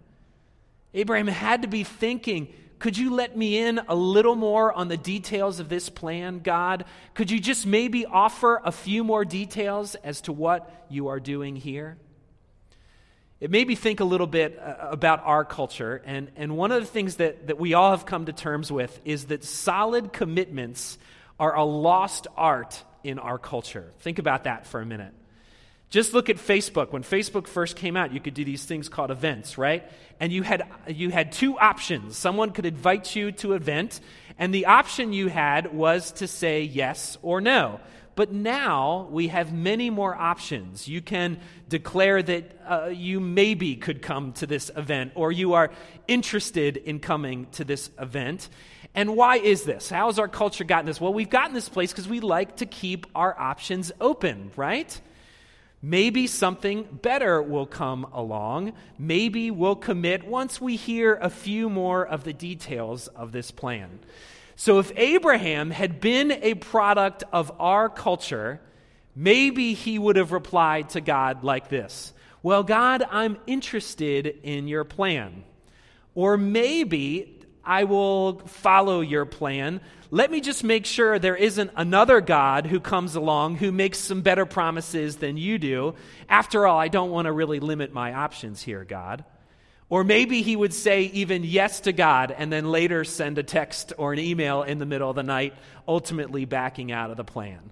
Abraham 0.95 1.27
had 1.27 1.63
to 1.63 1.69
be 1.69 1.83
thinking, 1.83 2.53
could 2.79 2.97
you 2.97 3.15
let 3.15 3.37
me 3.37 3.59
in 3.59 3.81
a 3.89 3.95
little 3.95 4.37
more 4.37 4.73
on 4.73 4.89
the 4.89 4.97
details 4.97 5.59
of 5.59 5.69
this 5.69 5.89
plan, 5.89 6.39
God? 6.41 6.85
Could 7.15 7.31
you 7.31 7.41
just 7.41 7.67
maybe 7.67 8.07
offer 8.07 8.61
a 8.65 8.73
few 8.73 9.03
more 9.03 9.25
details 9.25 9.95
as 9.97 10.21
to 10.23 10.33
what 10.33 10.87
you 10.89 11.09
are 11.09 11.21
doing 11.21 11.57
here? 11.57 11.97
It 13.43 13.51
made 13.51 13.67
me 13.67 13.75
think 13.75 13.99
a 13.99 14.05
little 14.05 14.29
bit 14.29 14.57
uh, 14.57 14.77
about 14.93 15.21
our 15.25 15.45
culture. 15.45 16.01
And, 16.05 16.31
and 16.37 16.57
one 16.57 16.71
of 16.71 16.81
the 16.81 16.87
things 16.87 17.17
that, 17.17 17.49
that 17.49 17.59
we 17.59 17.75
all 17.75 17.91
have 17.91 18.07
come 18.07 18.27
to 18.27 18.33
terms 18.33 18.71
with 18.71 19.01
is 19.05 19.25
that 19.27 19.43
solid 19.43 20.13
commitments 20.13 20.97
are 21.41 21.57
a 21.57 21.65
lost 21.65 22.29
art 22.37 22.81
in 23.03 23.19
our 23.19 23.39
culture. 23.39 23.91
Think 23.99 24.21
about 24.21 24.45
that 24.45 24.69
for 24.69 24.81
a 24.81 24.87
minute. 24.87 25.13
Just 25.91 26.15
look 26.15 26.31
at 26.31 26.37
Facebook. 26.37 26.93
When 26.93 27.03
Facebook 27.03 27.49
first 27.49 27.75
came 27.75 27.97
out, 27.97 28.13
you 28.13 28.21
could 28.21 28.35
do 28.35 28.45
these 28.45 28.65
things 28.65 28.89
called 28.89 29.11
events, 29.11 29.59
right? 29.59 29.91
And 30.21 30.33
you 30.33 30.45
had, 30.45 30.63
you 30.87 31.11
had 31.11 31.33
two 31.33 31.59
options. 31.59 32.17
Someone 32.17 32.53
could 32.53 32.65
invite 32.65 33.17
you 33.17 33.33
to 33.33 33.55
an 33.55 33.57
event, 33.57 34.01
and 34.39 34.55
the 34.55 34.67
option 34.67 35.13
you 35.13 35.27
had 35.27 35.75
was 35.75 36.13
to 36.13 36.29
say 36.29 36.63
yes 36.63 37.19
or 37.23 37.41
no. 37.41 37.81
But 38.15 38.33
now 38.33 39.09
we 39.11 39.29
have 39.29 39.53
many 39.53 39.89
more 39.89 40.15
options. 40.15 40.87
You 40.87 41.01
can 41.01 41.41
declare 41.69 42.23
that 42.23 42.57
uh, 42.67 42.87
you 42.93 43.21
maybe 43.21 43.77
could 43.77 44.03
come 44.03 44.33
to 44.35 44.47
this 44.47 44.71
event 44.77 45.13
or 45.15 45.33
you 45.33 45.55
are 45.55 45.71
interested 46.07 46.77
in 46.77 47.01
coming 47.01 47.47
to 47.53 47.65
this 47.65 47.91
event. 47.99 48.51
And 48.95 49.17
why 49.17 49.37
is 49.37 49.63
this? 49.63 49.89
How 49.89 50.07
has 50.07 50.19
our 50.19 50.29
culture 50.29 50.65
gotten 50.65 50.85
this? 50.85 51.01
Well, 51.01 51.15
we've 51.15 51.31
gotten 51.31 51.55
this 51.55 51.69
place 51.69 51.93
because 51.93 52.09
we 52.09 52.21
like 52.21 52.57
to 52.57 52.67
keep 52.67 53.07
our 53.15 53.39
options 53.39 53.91
open, 54.01 54.51
right? 54.57 55.01
Maybe 55.81 56.29
something 56.29 56.85
better 57.03 57.43
will 57.43 57.67
come 57.67 58.05
along. 58.13 58.75
Maybe 58.99 59.51
we'll 59.51 59.75
commit 59.75 60.25
once 60.25 60.61
we 60.61 60.77
hear 60.77 61.15
a 61.15 61.31
few 61.31 61.69
more 61.69 62.07
of 62.07 62.23
the 62.23 62.33
details 62.33 63.09
of 63.09 63.33
this 63.33 63.51
plan. 63.51 63.99
So, 64.57 64.79
if 64.79 64.93
Abraham 64.97 65.71
had 65.71 66.01
been 66.01 66.31
a 66.31 66.55
product 66.55 67.25
of 67.33 67.53
our 67.59 67.89
culture, 67.89 68.61
maybe 69.17 69.75
he 69.75 69.99
would 69.99 70.17
have 70.17 70.33
replied 70.33 70.91
to 70.91 71.01
God 71.01 71.45
like 71.45 71.69
this 71.69 72.13
Well, 72.43 72.63
God, 72.63 73.05
I'm 73.11 73.39
interested 73.47 74.27
in 74.43 74.69
your 74.69 74.85
plan. 74.85 75.45
Or 76.15 76.37
maybe 76.37 77.41
I 77.65 77.85
will 77.85 78.41
follow 78.41 79.01
your 79.01 79.25
plan. 79.25 79.81
Let 80.11 80.31
me 80.31 80.43
just 80.43 80.63
make 80.63 80.85
sure 80.85 81.19
there 81.19 81.37
isn't 81.37 81.71
another 81.75 82.21
God 82.21 82.67
who 82.67 82.81
comes 82.81 83.15
along 83.15 83.57
who 83.57 83.73
makes 83.73 83.99
some 83.99 84.21
better 84.21 84.45
promises 84.45 85.17
than 85.17 85.39
you 85.39 85.59
do. 85.59 85.95
After 86.29 86.67
all, 86.67 86.79
I 86.79 86.89
don't 86.89 87.11
want 87.11 87.27
to 87.27 87.33
really 87.33 87.61
limit 87.61 87.95
my 87.95 88.13
options 88.13 88.61
here, 88.61 88.85
God. 88.85 89.25
Or 89.93 90.05
maybe 90.05 90.41
he 90.41 90.57
would 90.57 90.73
say 90.73 91.03
even 91.03 91.45
yes 91.45 91.81
to 91.81 91.93
God 91.93 92.35
and 92.35 92.51
then 92.51 92.71
later 92.71 93.05
send 93.05 93.37
a 93.37 93.43
text 93.43 93.93
or 93.99 94.15
an 94.15 94.19
email 94.19 94.63
in 94.63 94.79
the 94.79 94.87
middle 94.87 95.11
of 95.11 95.17
the 95.17 95.23
night, 95.23 95.53
ultimately 95.87 96.47
backing 96.47 96.91
out 96.91 97.11
of 97.11 97.19
the 97.19 97.25
plan. 97.25 97.71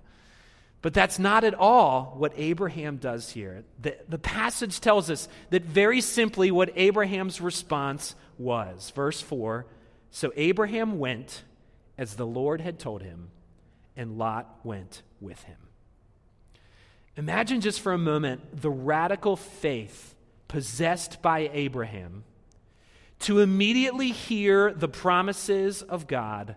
But 0.83 0.93
that's 0.93 1.19
not 1.19 1.45
at 1.45 1.55
all 1.55 2.15
what 2.19 2.35
Abraham 2.37 2.99
does 2.99 3.31
here. 3.31 3.65
The, 3.81 3.97
the 4.07 4.19
passage 4.19 4.81
tells 4.81 5.09
us 5.09 5.31
that 5.49 5.63
very 5.63 6.03
simply 6.03 6.51
what 6.51 6.71
Abraham's 6.77 7.41
response 7.41 8.15
was. 8.37 8.91
Verse 8.91 9.23
4 9.23 9.65
So 10.11 10.31
Abraham 10.37 10.99
went 10.99 11.43
as 11.97 12.17
the 12.17 12.27
Lord 12.27 12.61
had 12.61 12.79
told 12.79 13.01
him, 13.01 13.31
and 13.97 14.19
Lot 14.19 14.61
went 14.63 15.01
with 15.23 15.43
him. 15.45 15.57
Imagine 17.17 17.63
just 17.63 17.81
for 17.81 17.95
a 17.95 17.99
moment 17.99 18.61
the 18.61 18.69
radical 18.69 19.37
faith 19.37 20.15
possessed 20.51 21.23
by 21.23 21.49
Abraham 21.53 22.25
to 23.21 23.39
immediately 23.39 24.11
hear 24.11 24.73
the 24.73 24.89
promises 24.89 25.81
of 25.81 26.09
God 26.09 26.57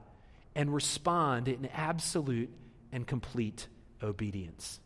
and 0.56 0.74
respond 0.74 1.48
in 1.48 1.68
absolute 1.68 2.52
and 2.92 3.06
complete 3.06 3.68
obedience. 4.02 4.80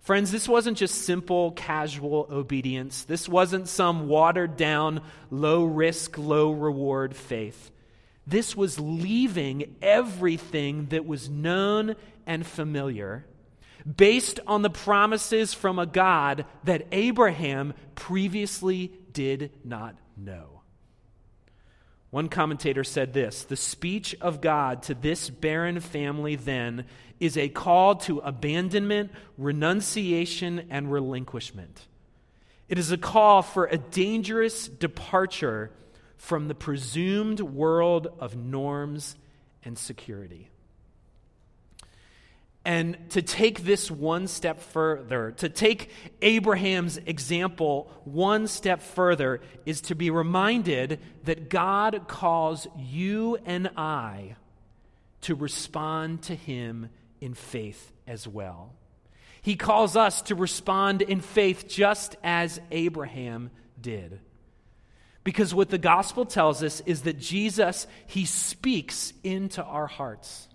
Friends, 0.00 0.32
this 0.32 0.48
wasn't 0.48 0.78
just 0.78 1.02
simple, 1.02 1.50
casual 1.50 2.26
obedience. 2.30 3.04
This 3.04 3.28
wasn't 3.28 3.68
some 3.68 4.08
watered 4.08 4.56
down, 4.56 5.02
low 5.30 5.64
risk, 5.64 6.16
low 6.16 6.52
reward 6.52 7.14
faith. 7.14 7.70
This 8.26 8.56
was 8.56 8.80
leaving 8.80 9.76
everything 9.82 10.86
that 10.86 11.04
was 11.04 11.28
known 11.28 11.96
and 12.26 12.46
familiar 12.46 13.26
based 13.94 14.40
on 14.46 14.62
the 14.62 14.70
promises 14.70 15.54
from 15.54 15.78
a 15.78 15.86
God 15.86 16.44
that 16.64 16.86
Abraham 16.90 17.74
previously 17.94 18.92
did 19.12 19.52
not 19.64 19.96
know. 20.16 20.62
One 22.10 22.28
commentator 22.28 22.84
said 22.84 23.12
this 23.12 23.44
The 23.44 23.56
speech 23.56 24.16
of 24.20 24.40
God 24.40 24.82
to 24.84 24.94
this 24.94 25.30
barren 25.30 25.80
family 25.80 26.36
then 26.36 26.86
is 27.20 27.36
a 27.36 27.48
call 27.48 27.96
to 27.96 28.18
abandonment, 28.18 29.10
renunciation, 29.38 30.66
and 30.70 30.90
relinquishment. 30.90 31.86
It 32.68 32.78
is 32.78 32.90
a 32.90 32.98
call 32.98 33.42
for 33.42 33.66
a 33.66 33.78
dangerous 33.78 34.66
departure 34.66 35.70
from 36.16 36.48
the 36.48 36.54
presumed 36.54 37.40
world 37.40 38.08
of 38.18 38.34
norms 38.36 39.16
and 39.64 39.78
security. 39.78 40.50
And 42.66 42.98
to 43.10 43.22
take 43.22 43.62
this 43.62 43.92
one 43.92 44.26
step 44.26 44.60
further, 44.60 45.30
to 45.36 45.48
take 45.48 45.88
Abraham's 46.20 46.96
example 46.96 47.88
one 48.02 48.48
step 48.48 48.82
further, 48.82 49.40
is 49.64 49.82
to 49.82 49.94
be 49.94 50.10
reminded 50.10 50.98
that 51.26 51.48
God 51.48 52.08
calls 52.08 52.66
you 52.76 53.38
and 53.46 53.70
I 53.76 54.34
to 55.20 55.36
respond 55.36 56.22
to 56.22 56.34
him 56.34 56.88
in 57.20 57.34
faith 57.34 57.92
as 58.04 58.26
well. 58.26 58.72
He 59.42 59.54
calls 59.54 59.94
us 59.96 60.22
to 60.22 60.34
respond 60.34 61.02
in 61.02 61.20
faith 61.20 61.68
just 61.68 62.16
as 62.24 62.60
Abraham 62.72 63.52
did. 63.80 64.18
Because 65.22 65.54
what 65.54 65.70
the 65.70 65.78
gospel 65.78 66.24
tells 66.24 66.64
us 66.64 66.80
is 66.84 67.02
that 67.02 67.20
Jesus, 67.20 67.86
he 68.08 68.24
speaks 68.24 69.12
into 69.22 69.62
our 69.62 69.86
hearts. 69.86 70.48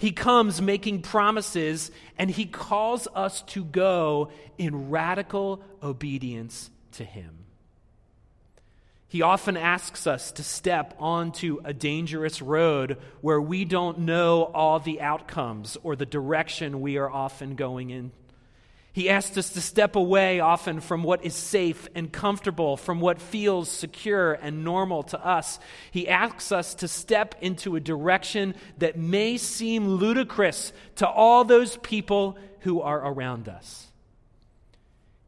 He 0.00 0.12
comes 0.12 0.62
making 0.62 1.02
promises 1.02 1.90
and 2.16 2.30
he 2.30 2.46
calls 2.46 3.06
us 3.14 3.42
to 3.48 3.62
go 3.62 4.30
in 4.56 4.88
radical 4.88 5.62
obedience 5.82 6.70
to 6.92 7.04
him. 7.04 7.44
He 9.08 9.20
often 9.20 9.58
asks 9.58 10.06
us 10.06 10.32
to 10.32 10.42
step 10.42 10.94
onto 10.98 11.58
a 11.66 11.74
dangerous 11.74 12.40
road 12.40 12.96
where 13.20 13.42
we 13.42 13.66
don't 13.66 13.98
know 13.98 14.44
all 14.44 14.80
the 14.80 15.02
outcomes 15.02 15.76
or 15.82 15.96
the 15.96 16.06
direction 16.06 16.80
we 16.80 16.96
are 16.96 17.10
often 17.10 17.54
going 17.54 17.90
in. 17.90 18.10
He 18.92 19.08
asks 19.08 19.36
us 19.36 19.50
to 19.50 19.60
step 19.60 19.94
away 19.94 20.40
often 20.40 20.80
from 20.80 21.04
what 21.04 21.24
is 21.24 21.34
safe 21.34 21.88
and 21.94 22.12
comfortable, 22.12 22.76
from 22.76 23.00
what 23.00 23.20
feels 23.20 23.68
secure 23.68 24.32
and 24.32 24.64
normal 24.64 25.04
to 25.04 25.24
us. 25.24 25.60
He 25.92 26.08
asks 26.08 26.50
us 26.50 26.74
to 26.76 26.88
step 26.88 27.36
into 27.40 27.76
a 27.76 27.80
direction 27.80 28.54
that 28.78 28.98
may 28.98 29.36
seem 29.36 29.86
ludicrous 29.86 30.72
to 30.96 31.08
all 31.08 31.44
those 31.44 31.76
people 31.76 32.36
who 32.60 32.80
are 32.80 32.98
around 32.98 33.48
us. 33.48 33.86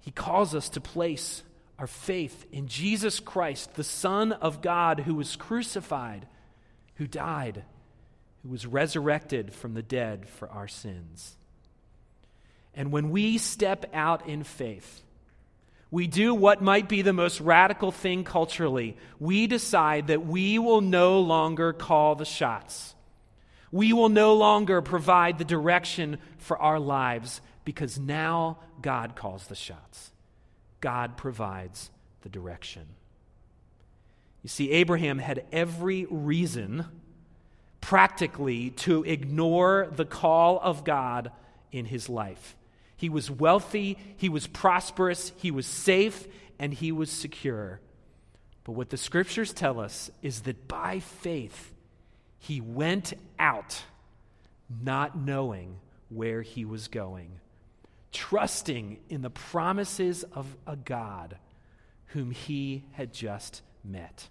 He 0.01 0.11
calls 0.11 0.55
us 0.57 0.69
to 0.71 0.81
place 0.81 1.45
our 1.79 1.87
faith 1.87 2.47
in 2.51 2.67
Jesus 2.67 3.21
Christ, 3.21 3.75
the 3.75 3.85
Son 3.85 4.33
of 4.33 4.61
God, 4.61 5.01
who 5.01 5.15
was 5.15 5.37
crucified, 5.37 6.27
who 6.97 7.07
died, 7.07 7.65
who 8.43 8.49
was 8.49 8.67
resurrected 8.67 9.55
from 9.55 9.75
the 9.75 9.83
dead 9.83 10.29
for 10.29 10.51
our 10.51 10.67
sins. 10.67 11.37
And 12.75 12.91
when 12.91 13.11
we 13.11 13.39
step 13.39 13.87
out 13.93 14.29
in 14.29 14.45
faith, 14.45 15.03
we 15.91 16.07
do 16.07 16.35
what 16.35 16.63
might 16.63 16.89
be 16.89 17.03
the 17.03 17.13
most 17.13 17.41
radical 17.41 17.93
thing 17.93 18.25
culturally. 18.25 18.97
We 19.21 19.47
decide 19.47 20.07
that 20.07 20.25
we 20.25 20.59
will 20.59 20.81
no 20.81 21.21
longer 21.21 21.75
call 21.75 22.15
the 22.15 22.25
shots. 22.25 22.95
We 23.71 23.93
will 23.93 24.09
no 24.09 24.35
longer 24.35 24.81
provide 24.81 25.37
the 25.37 25.45
direction 25.45 26.19
for 26.39 26.57
our 26.57 26.81
lives 26.81 27.43
because 27.65 27.99
now 27.99 28.59
God 28.81 29.17
calls 29.17 29.47
the 29.47 29.55
shots. 29.55 30.13
God 30.81 31.19
provides 31.19 31.91
the 32.23 32.31
direction. 32.31 32.87
You 34.43 34.49
see, 34.49 34.71
Abraham 34.73 35.19
had 35.19 35.45
every 35.53 36.07
reason, 36.11 36.87
practically, 37.83 38.71
to 38.71 39.05
ignore 39.05 39.89
the 39.95 40.07
call 40.07 40.59
of 40.59 40.85
God 40.85 41.31
in 41.71 41.85
his 41.85 42.09
life. 42.09 42.57
He 43.03 43.09
was 43.09 43.29
wealthy, 43.29 43.99
he 44.17 44.29
was 44.29 44.47
prosperous, 44.47 45.33
he 45.37 45.51
was 45.51 45.67
safe, 45.67 46.29
and 46.61 46.73
he 46.73 46.93
was 46.93 47.11
secure. 47.11 47.81
But 48.63 48.75
what 48.75 48.91
the 48.91 48.97
scriptures 48.97 49.53
tell 49.53 49.81
us 49.81 50.09
is 50.23 50.43
that 50.43 50.69
by 50.69 51.01
faith, 51.01 51.73
he 52.39 52.61
went 52.61 53.13
out 53.41 53.83
not 54.85 55.19
knowing 55.19 55.81
where 56.11 56.43
he 56.43 56.65
was 56.65 56.87
going, 56.87 57.41
trusting 58.13 58.99
in 59.09 59.23
the 59.23 59.31
promises 59.31 60.23
of 60.33 60.57
a 60.65 60.77
God 60.77 61.39
whom 62.07 62.31
he 62.31 62.85
had 62.93 63.13
just 63.13 63.63
met. 63.83 64.29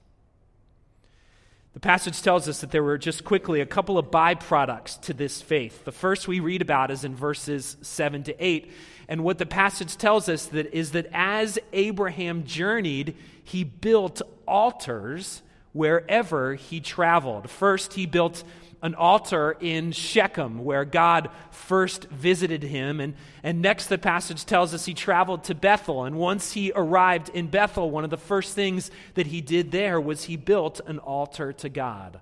The 1.73 1.79
passage 1.79 2.21
tells 2.21 2.49
us 2.49 2.61
that 2.61 2.71
there 2.71 2.83
were 2.83 2.97
just 2.97 3.23
quickly 3.23 3.61
a 3.61 3.65
couple 3.65 3.97
of 3.97 4.11
byproducts 4.11 4.99
to 5.01 5.13
this 5.13 5.41
faith. 5.41 5.85
The 5.85 5.93
first 5.93 6.27
we 6.27 6.41
read 6.41 6.61
about 6.61 6.91
is 6.91 7.05
in 7.05 7.15
verses 7.15 7.77
7 7.81 8.23
to 8.23 8.45
8. 8.45 8.71
And 9.07 9.23
what 9.23 9.37
the 9.37 9.45
passage 9.45 9.95
tells 9.95 10.27
us 10.27 10.47
that 10.47 10.73
is 10.73 10.91
that 10.91 11.07
as 11.13 11.57
Abraham 11.71 12.43
journeyed, 12.43 13.15
he 13.43 13.63
built 13.63 14.21
altars 14.45 15.41
wherever 15.71 16.55
he 16.55 16.81
traveled. 16.81 17.49
First, 17.49 17.93
he 17.93 18.05
built 18.05 18.43
an 18.81 18.95
altar 18.95 19.55
in 19.59 19.91
Shechem 19.91 20.63
where 20.63 20.85
God 20.85 21.29
first 21.51 22.05
visited 22.05 22.63
him. 22.63 22.99
And, 22.99 23.13
and 23.43 23.61
next, 23.61 23.87
the 23.87 23.97
passage 23.97 24.45
tells 24.45 24.73
us 24.73 24.85
he 24.85 24.93
traveled 24.93 25.43
to 25.45 25.55
Bethel. 25.55 26.05
And 26.05 26.15
once 26.15 26.53
he 26.53 26.71
arrived 26.75 27.29
in 27.29 27.47
Bethel, 27.47 27.91
one 27.91 28.03
of 28.03 28.09
the 28.09 28.17
first 28.17 28.55
things 28.55 28.89
that 29.13 29.27
he 29.27 29.41
did 29.41 29.71
there 29.71 30.01
was 30.01 30.23
he 30.23 30.35
built 30.35 30.81
an 30.87 30.99
altar 30.99 31.53
to 31.53 31.69
God. 31.69 32.19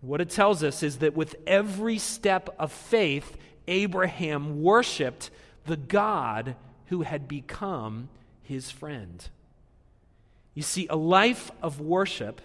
What 0.00 0.20
it 0.20 0.30
tells 0.30 0.62
us 0.62 0.82
is 0.82 0.98
that 0.98 1.14
with 1.14 1.36
every 1.46 1.98
step 1.98 2.54
of 2.58 2.72
faith, 2.72 3.36
Abraham 3.66 4.62
worshiped 4.62 5.30
the 5.66 5.76
God 5.76 6.56
who 6.86 7.02
had 7.02 7.28
become 7.28 8.08
his 8.42 8.70
friend. 8.70 9.28
You 10.54 10.62
see, 10.62 10.86
a 10.88 10.96
life 10.96 11.50
of 11.62 11.80
worship 11.80 12.40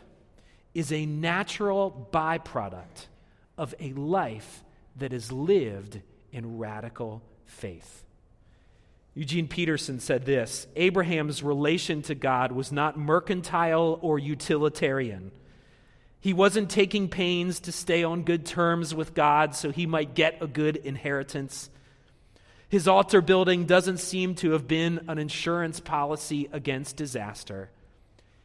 is 0.76 0.92
a 0.92 1.06
natural 1.08 2.10
byproduct 2.14 3.08
of 3.58 3.74
a 3.80 3.94
life 3.94 4.64
that 4.98 5.14
is 5.14 5.32
lived 5.32 6.02
in 6.32 6.60
radical 6.60 7.24
faith. 7.46 8.04
Eugene 9.16 9.48
Peterson 9.48 10.02
said 10.02 10.26
this 10.26 10.68
Abraham's 10.76 11.42
relation 11.42 12.02
to 12.04 12.14
God 12.14 12.52
was 12.52 12.72
not 12.72 13.00
mercantile 13.00 13.98
or 14.02 14.20
utilitarian. 14.20 15.32
He 16.20 16.34
wasn't 16.34 16.70
taking 16.70 17.08
pains 17.08 17.62
to 17.62 17.72
stay 17.72 18.04
on 18.04 18.24
good 18.24 18.46
terms 18.46 18.94
with 18.94 19.14
God 19.14 19.56
so 19.56 19.72
he 19.72 19.86
might 19.86 20.16
get 20.16 20.42
a 20.42 20.48
good 20.48 20.76
inheritance. 20.76 21.70
His 22.68 22.88
altar 22.88 23.22
building 23.22 23.66
doesn't 23.66 24.00
seem 24.00 24.36
to 24.36 24.52
have 24.52 24.68
been 24.68 25.06
an 25.08 25.20
insurance 25.20 25.80
policy 25.80 26.50
against 26.52 26.98
disaster. 26.98 27.70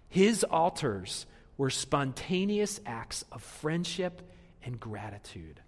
His 0.09 0.45
altars 0.45 1.27
were 1.61 1.69
spontaneous 1.69 2.81
acts 2.87 3.23
of 3.31 3.43
friendship 3.43 4.23
and 4.65 4.81
gratitude, 4.81 5.61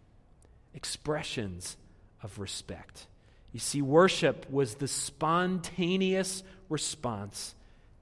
expressions 0.72 1.76
of 2.22 2.38
respect. 2.38 3.06
You 3.52 3.60
see, 3.60 3.82
worship 3.82 4.50
was 4.50 4.76
the 4.76 4.88
spontaneous 4.88 6.44
response 6.70 7.54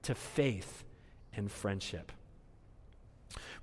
to 0.03 0.15
faith 0.15 0.85
and 1.35 1.51
friendship. 1.51 2.13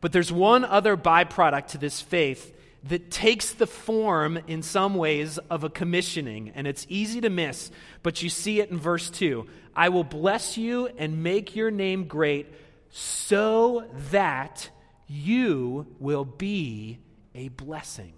But 0.03 0.13
there's 0.13 0.31
one 0.31 0.63
other 0.63 0.95
byproduct 0.95 1.69
to 1.69 1.79
this 1.79 2.03
faith 2.03 2.55
that 2.85 3.11
takes 3.11 3.53
the 3.55 3.67
form, 3.67 4.39
in 4.47 4.61
some 4.63 4.95
ways, 4.95 5.39
of 5.49 5.65
a 5.65 5.71
commissioning, 5.71 6.53
and 6.55 6.67
it's 6.67 6.85
easy 6.91 7.23
to 7.23 7.31
miss, 7.31 7.71
but 8.03 8.23
you 8.23 8.29
see 8.29 8.61
it 8.61 8.69
in 8.69 8.77
verse 8.77 9.09
2. 9.09 9.47
I 9.75 9.89
will 9.89 10.05
bless 10.05 10.59
you 10.59 10.89
and 10.99 11.23
make 11.23 11.57
your 11.57 11.71
name 11.71 12.05
great 12.05 12.53
so 12.91 13.87
that 14.11 14.71
you 15.07 15.87
will 15.99 16.25
be 16.25 16.99
a 17.35 17.49
blessing. 17.49 18.13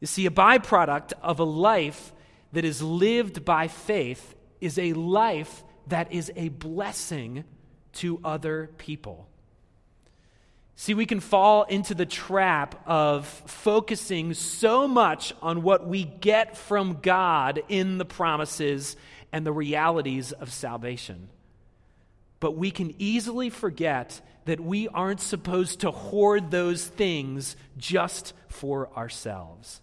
You 0.00 0.06
see, 0.06 0.26
a 0.26 0.30
byproduct 0.30 1.12
of 1.22 1.40
a 1.40 1.44
life 1.44 2.12
that 2.52 2.64
is 2.64 2.82
lived 2.82 3.44
by 3.44 3.68
faith 3.68 4.34
is 4.60 4.78
a 4.78 4.92
life 4.92 5.64
that 5.86 6.12
is 6.12 6.30
a 6.36 6.48
blessing 6.48 7.44
to 7.94 8.20
other 8.24 8.70
people. 8.78 9.28
See, 10.78 10.92
we 10.92 11.06
can 11.06 11.20
fall 11.20 11.62
into 11.64 11.94
the 11.94 12.04
trap 12.04 12.82
of 12.86 13.26
focusing 13.26 14.34
so 14.34 14.86
much 14.86 15.32
on 15.40 15.62
what 15.62 15.86
we 15.86 16.04
get 16.04 16.56
from 16.56 16.98
God 17.00 17.62
in 17.68 17.96
the 17.96 18.04
promises 18.04 18.96
and 19.32 19.46
the 19.46 19.52
realities 19.52 20.32
of 20.32 20.52
salvation. 20.52 21.30
But 22.40 22.52
we 22.52 22.70
can 22.70 22.94
easily 22.98 23.50
forget 23.50 24.20
that 24.44 24.60
we 24.60 24.88
aren't 24.88 25.20
supposed 25.20 25.80
to 25.80 25.90
hoard 25.90 26.50
those 26.50 26.86
things 26.86 27.56
just 27.76 28.32
for 28.48 28.90
ourselves. 28.96 29.80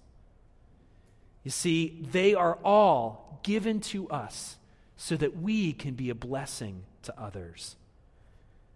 You 1.43 1.51
see, 1.51 1.99
they 2.11 2.35
are 2.35 2.57
all 2.63 3.39
given 3.43 3.81
to 3.81 4.09
us 4.09 4.57
so 4.95 5.17
that 5.17 5.37
we 5.37 5.73
can 5.73 5.95
be 5.95 6.09
a 6.09 6.15
blessing 6.15 6.83
to 7.03 7.19
others. 7.19 7.75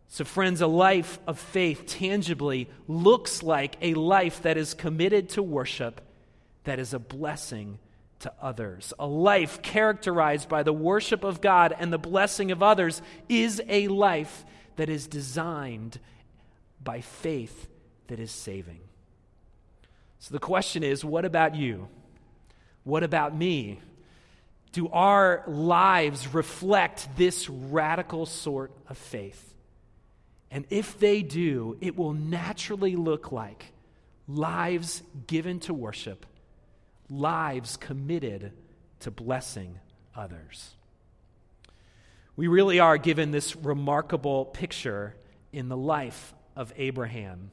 So, 0.10 0.24
friends, 0.24 0.62
a 0.62 0.68
life 0.68 1.20
of 1.28 1.40
faith 1.40 1.86
tangibly 1.86 2.70
looks 2.88 3.44
like 3.44 3.78
a 3.82 3.94
life 3.94 4.42
that 4.42 4.58
is 4.58 4.74
committed 4.74 5.30
to 5.30 5.44
worship, 5.44 6.02
that 6.64 6.80
is 6.80 6.94
a 6.94 7.00
blessing 7.00 7.80
to 8.20 8.34
others. 8.42 8.94
A 9.00 9.08
life 9.08 9.62
characterized 9.62 10.50
by 10.50 10.64
the 10.64 10.74
worship 10.74 11.24
of 11.24 11.42
God 11.42 11.76
and 11.78 11.92
the 11.92 11.98
blessing 11.98 12.52
of 12.52 12.64
others 12.64 13.02
is 13.30 13.62
a 13.68 13.88
life 13.88 14.46
that 14.76 14.90
is 14.90 15.08
designed 15.08 16.00
by 16.84 17.02
faith 17.02 17.68
that 18.08 18.20
is 18.20 18.32
saving. 18.32 18.80
So, 20.20 20.34
the 20.34 20.40
question 20.40 20.84
is 20.84 21.06
what 21.06 21.26
about 21.26 21.56
you? 21.56 21.88
What 22.84 23.04
about 23.04 23.36
me? 23.36 23.82
Do 24.72 24.90
our 24.90 25.44
lives 25.48 26.34
reflect 26.34 27.10
this 27.18 27.50
radical 27.50 28.26
sort 28.26 28.72
of 28.90 28.98
faith? 28.98 29.44
And 30.50 30.66
if 30.70 30.98
they 31.00 31.22
do, 31.22 31.78
it 31.82 31.98
will 31.98 32.14
naturally 32.14 32.96
look 32.96 33.32
like 33.32 33.74
lives 34.28 35.04
given 35.26 35.60
to 35.62 35.74
worship, 35.74 36.26
lives 37.10 37.78
committed 37.78 38.54
to 39.02 39.12
blessing 39.12 39.80
others. 40.16 40.76
We 42.36 42.48
really 42.48 42.80
are 42.80 42.98
given 42.98 43.32
this 43.32 43.56
remarkable 43.56 44.46
picture 44.46 45.16
in 45.52 45.70
the 45.70 45.78
life 45.78 46.34
of 46.56 46.74
Abraham. 46.78 47.52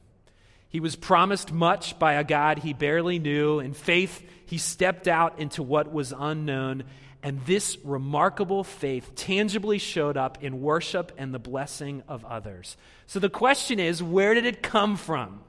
He 0.69 0.79
was 0.79 0.95
promised 0.95 1.51
much 1.51 1.97
by 1.97 2.13
a 2.13 2.23
God 2.23 2.59
he 2.59 2.73
barely 2.73 3.17
knew. 3.17 3.59
In 3.59 3.73
faith, 3.73 4.21
he 4.45 4.57
stepped 4.57 5.07
out 5.07 5.39
into 5.39 5.63
what 5.63 5.91
was 5.91 6.13
unknown 6.17 6.83
and 7.25 7.43
this 7.47 7.79
remarkable 7.83 8.63
faith 8.63 9.15
tangibly 9.15 9.79
showed 9.79 10.15
up 10.15 10.43
in 10.43 10.61
worship 10.61 11.11
and 11.17 11.33
the 11.33 11.39
blessing 11.39 12.03
of 12.07 12.23
others. 12.23 12.77
So 13.07 13.17
the 13.19 13.31
question 13.31 13.79
is 13.79 14.03
where 14.03 14.35
did 14.35 14.45
it 14.45 14.61
come 14.61 14.95
from? 14.95 15.41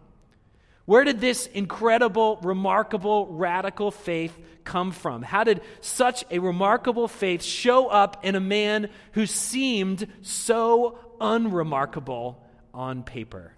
Where 0.86 1.04
did 1.04 1.20
this 1.20 1.46
incredible, 1.48 2.38
remarkable, 2.42 3.26
radical 3.26 3.90
faith 3.90 4.36
come 4.64 4.92
from? 4.92 5.22
How 5.22 5.44
did 5.44 5.60
such 5.80 6.24
a 6.30 6.38
remarkable 6.38 7.08
faith 7.08 7.42
show 7.42 7.88
up 7.88 8.24
in 8.24 8.36
a 8.36 8.40
man 8.40 8.88
who 9.12 9.26
seemed 9.26 10.06
so 10.22 10.98
unremarkable 11.20 12.42
on 12.72 13.02
paper? 13.02 13.52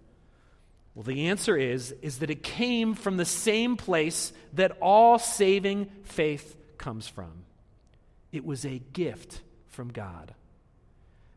Well, 0.95 1.05
the 1.05 1.29
answer 1.29 1.57
is 1.57 1.95
is 2.03 2.19
that 2.19 2.31
it 2.31 2.43
came 2.43 2.95
from 2.95 3.19
the 3.19 3.27
same 3.27 3.77
place 3.77 4.33
that 4.55 4.77
all 4.81 5.19
saving 5.19 5.91
faith 6.05 6.57
comes 6.79 7.09
from. 7.09 7.45
It 8.33 8.45
was 8.45 8.65
a 8.65 8.81
gift 8.93 9.43
from 9.69 9.93
God. 9.93 10.35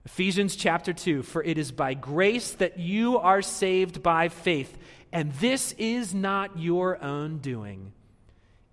Ephesians 0.05 0.55
chapter 0.55 0.93
2 0.93 1.23
For 1.23 1.43
it 1.43 1.57
is 1.57 1.71
by 1.71 1.93
grace 1.93 2.51
that 2.53 2.79
you 2.79 3.17
are 3.17 3.41
saved 3.41 4.01
by 4.01 4.29
faith, 4.29 4.77
and 5.11 5.31
this 5.33 5.73
is 5.73 6.13
not 6.13 6.59
your 6.59 7.01
own 7.03 7.37
doing, 7.37 7.93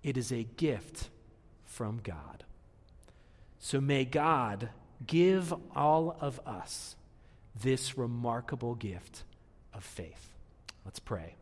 it 0.03 0.17
is 0.17 0.31
a 0.31 0.43
gift 0.43 1.09
from 1.65 1.99
God. 2.03 2.43
So 3.59 3.81
may 3.81 4.05
God 4.05 4.69
give 5.05 5.53
all 5.75 6.17
of 6.19 6.39
us 6.45 6.95
this 7.61 7.97
remarkable 7.97 8.75
gift 8.75 9.23
of 9.73 9.83
faith. 9.83 10.29
Let's 10.85 10.99
pray. 10.99 11.35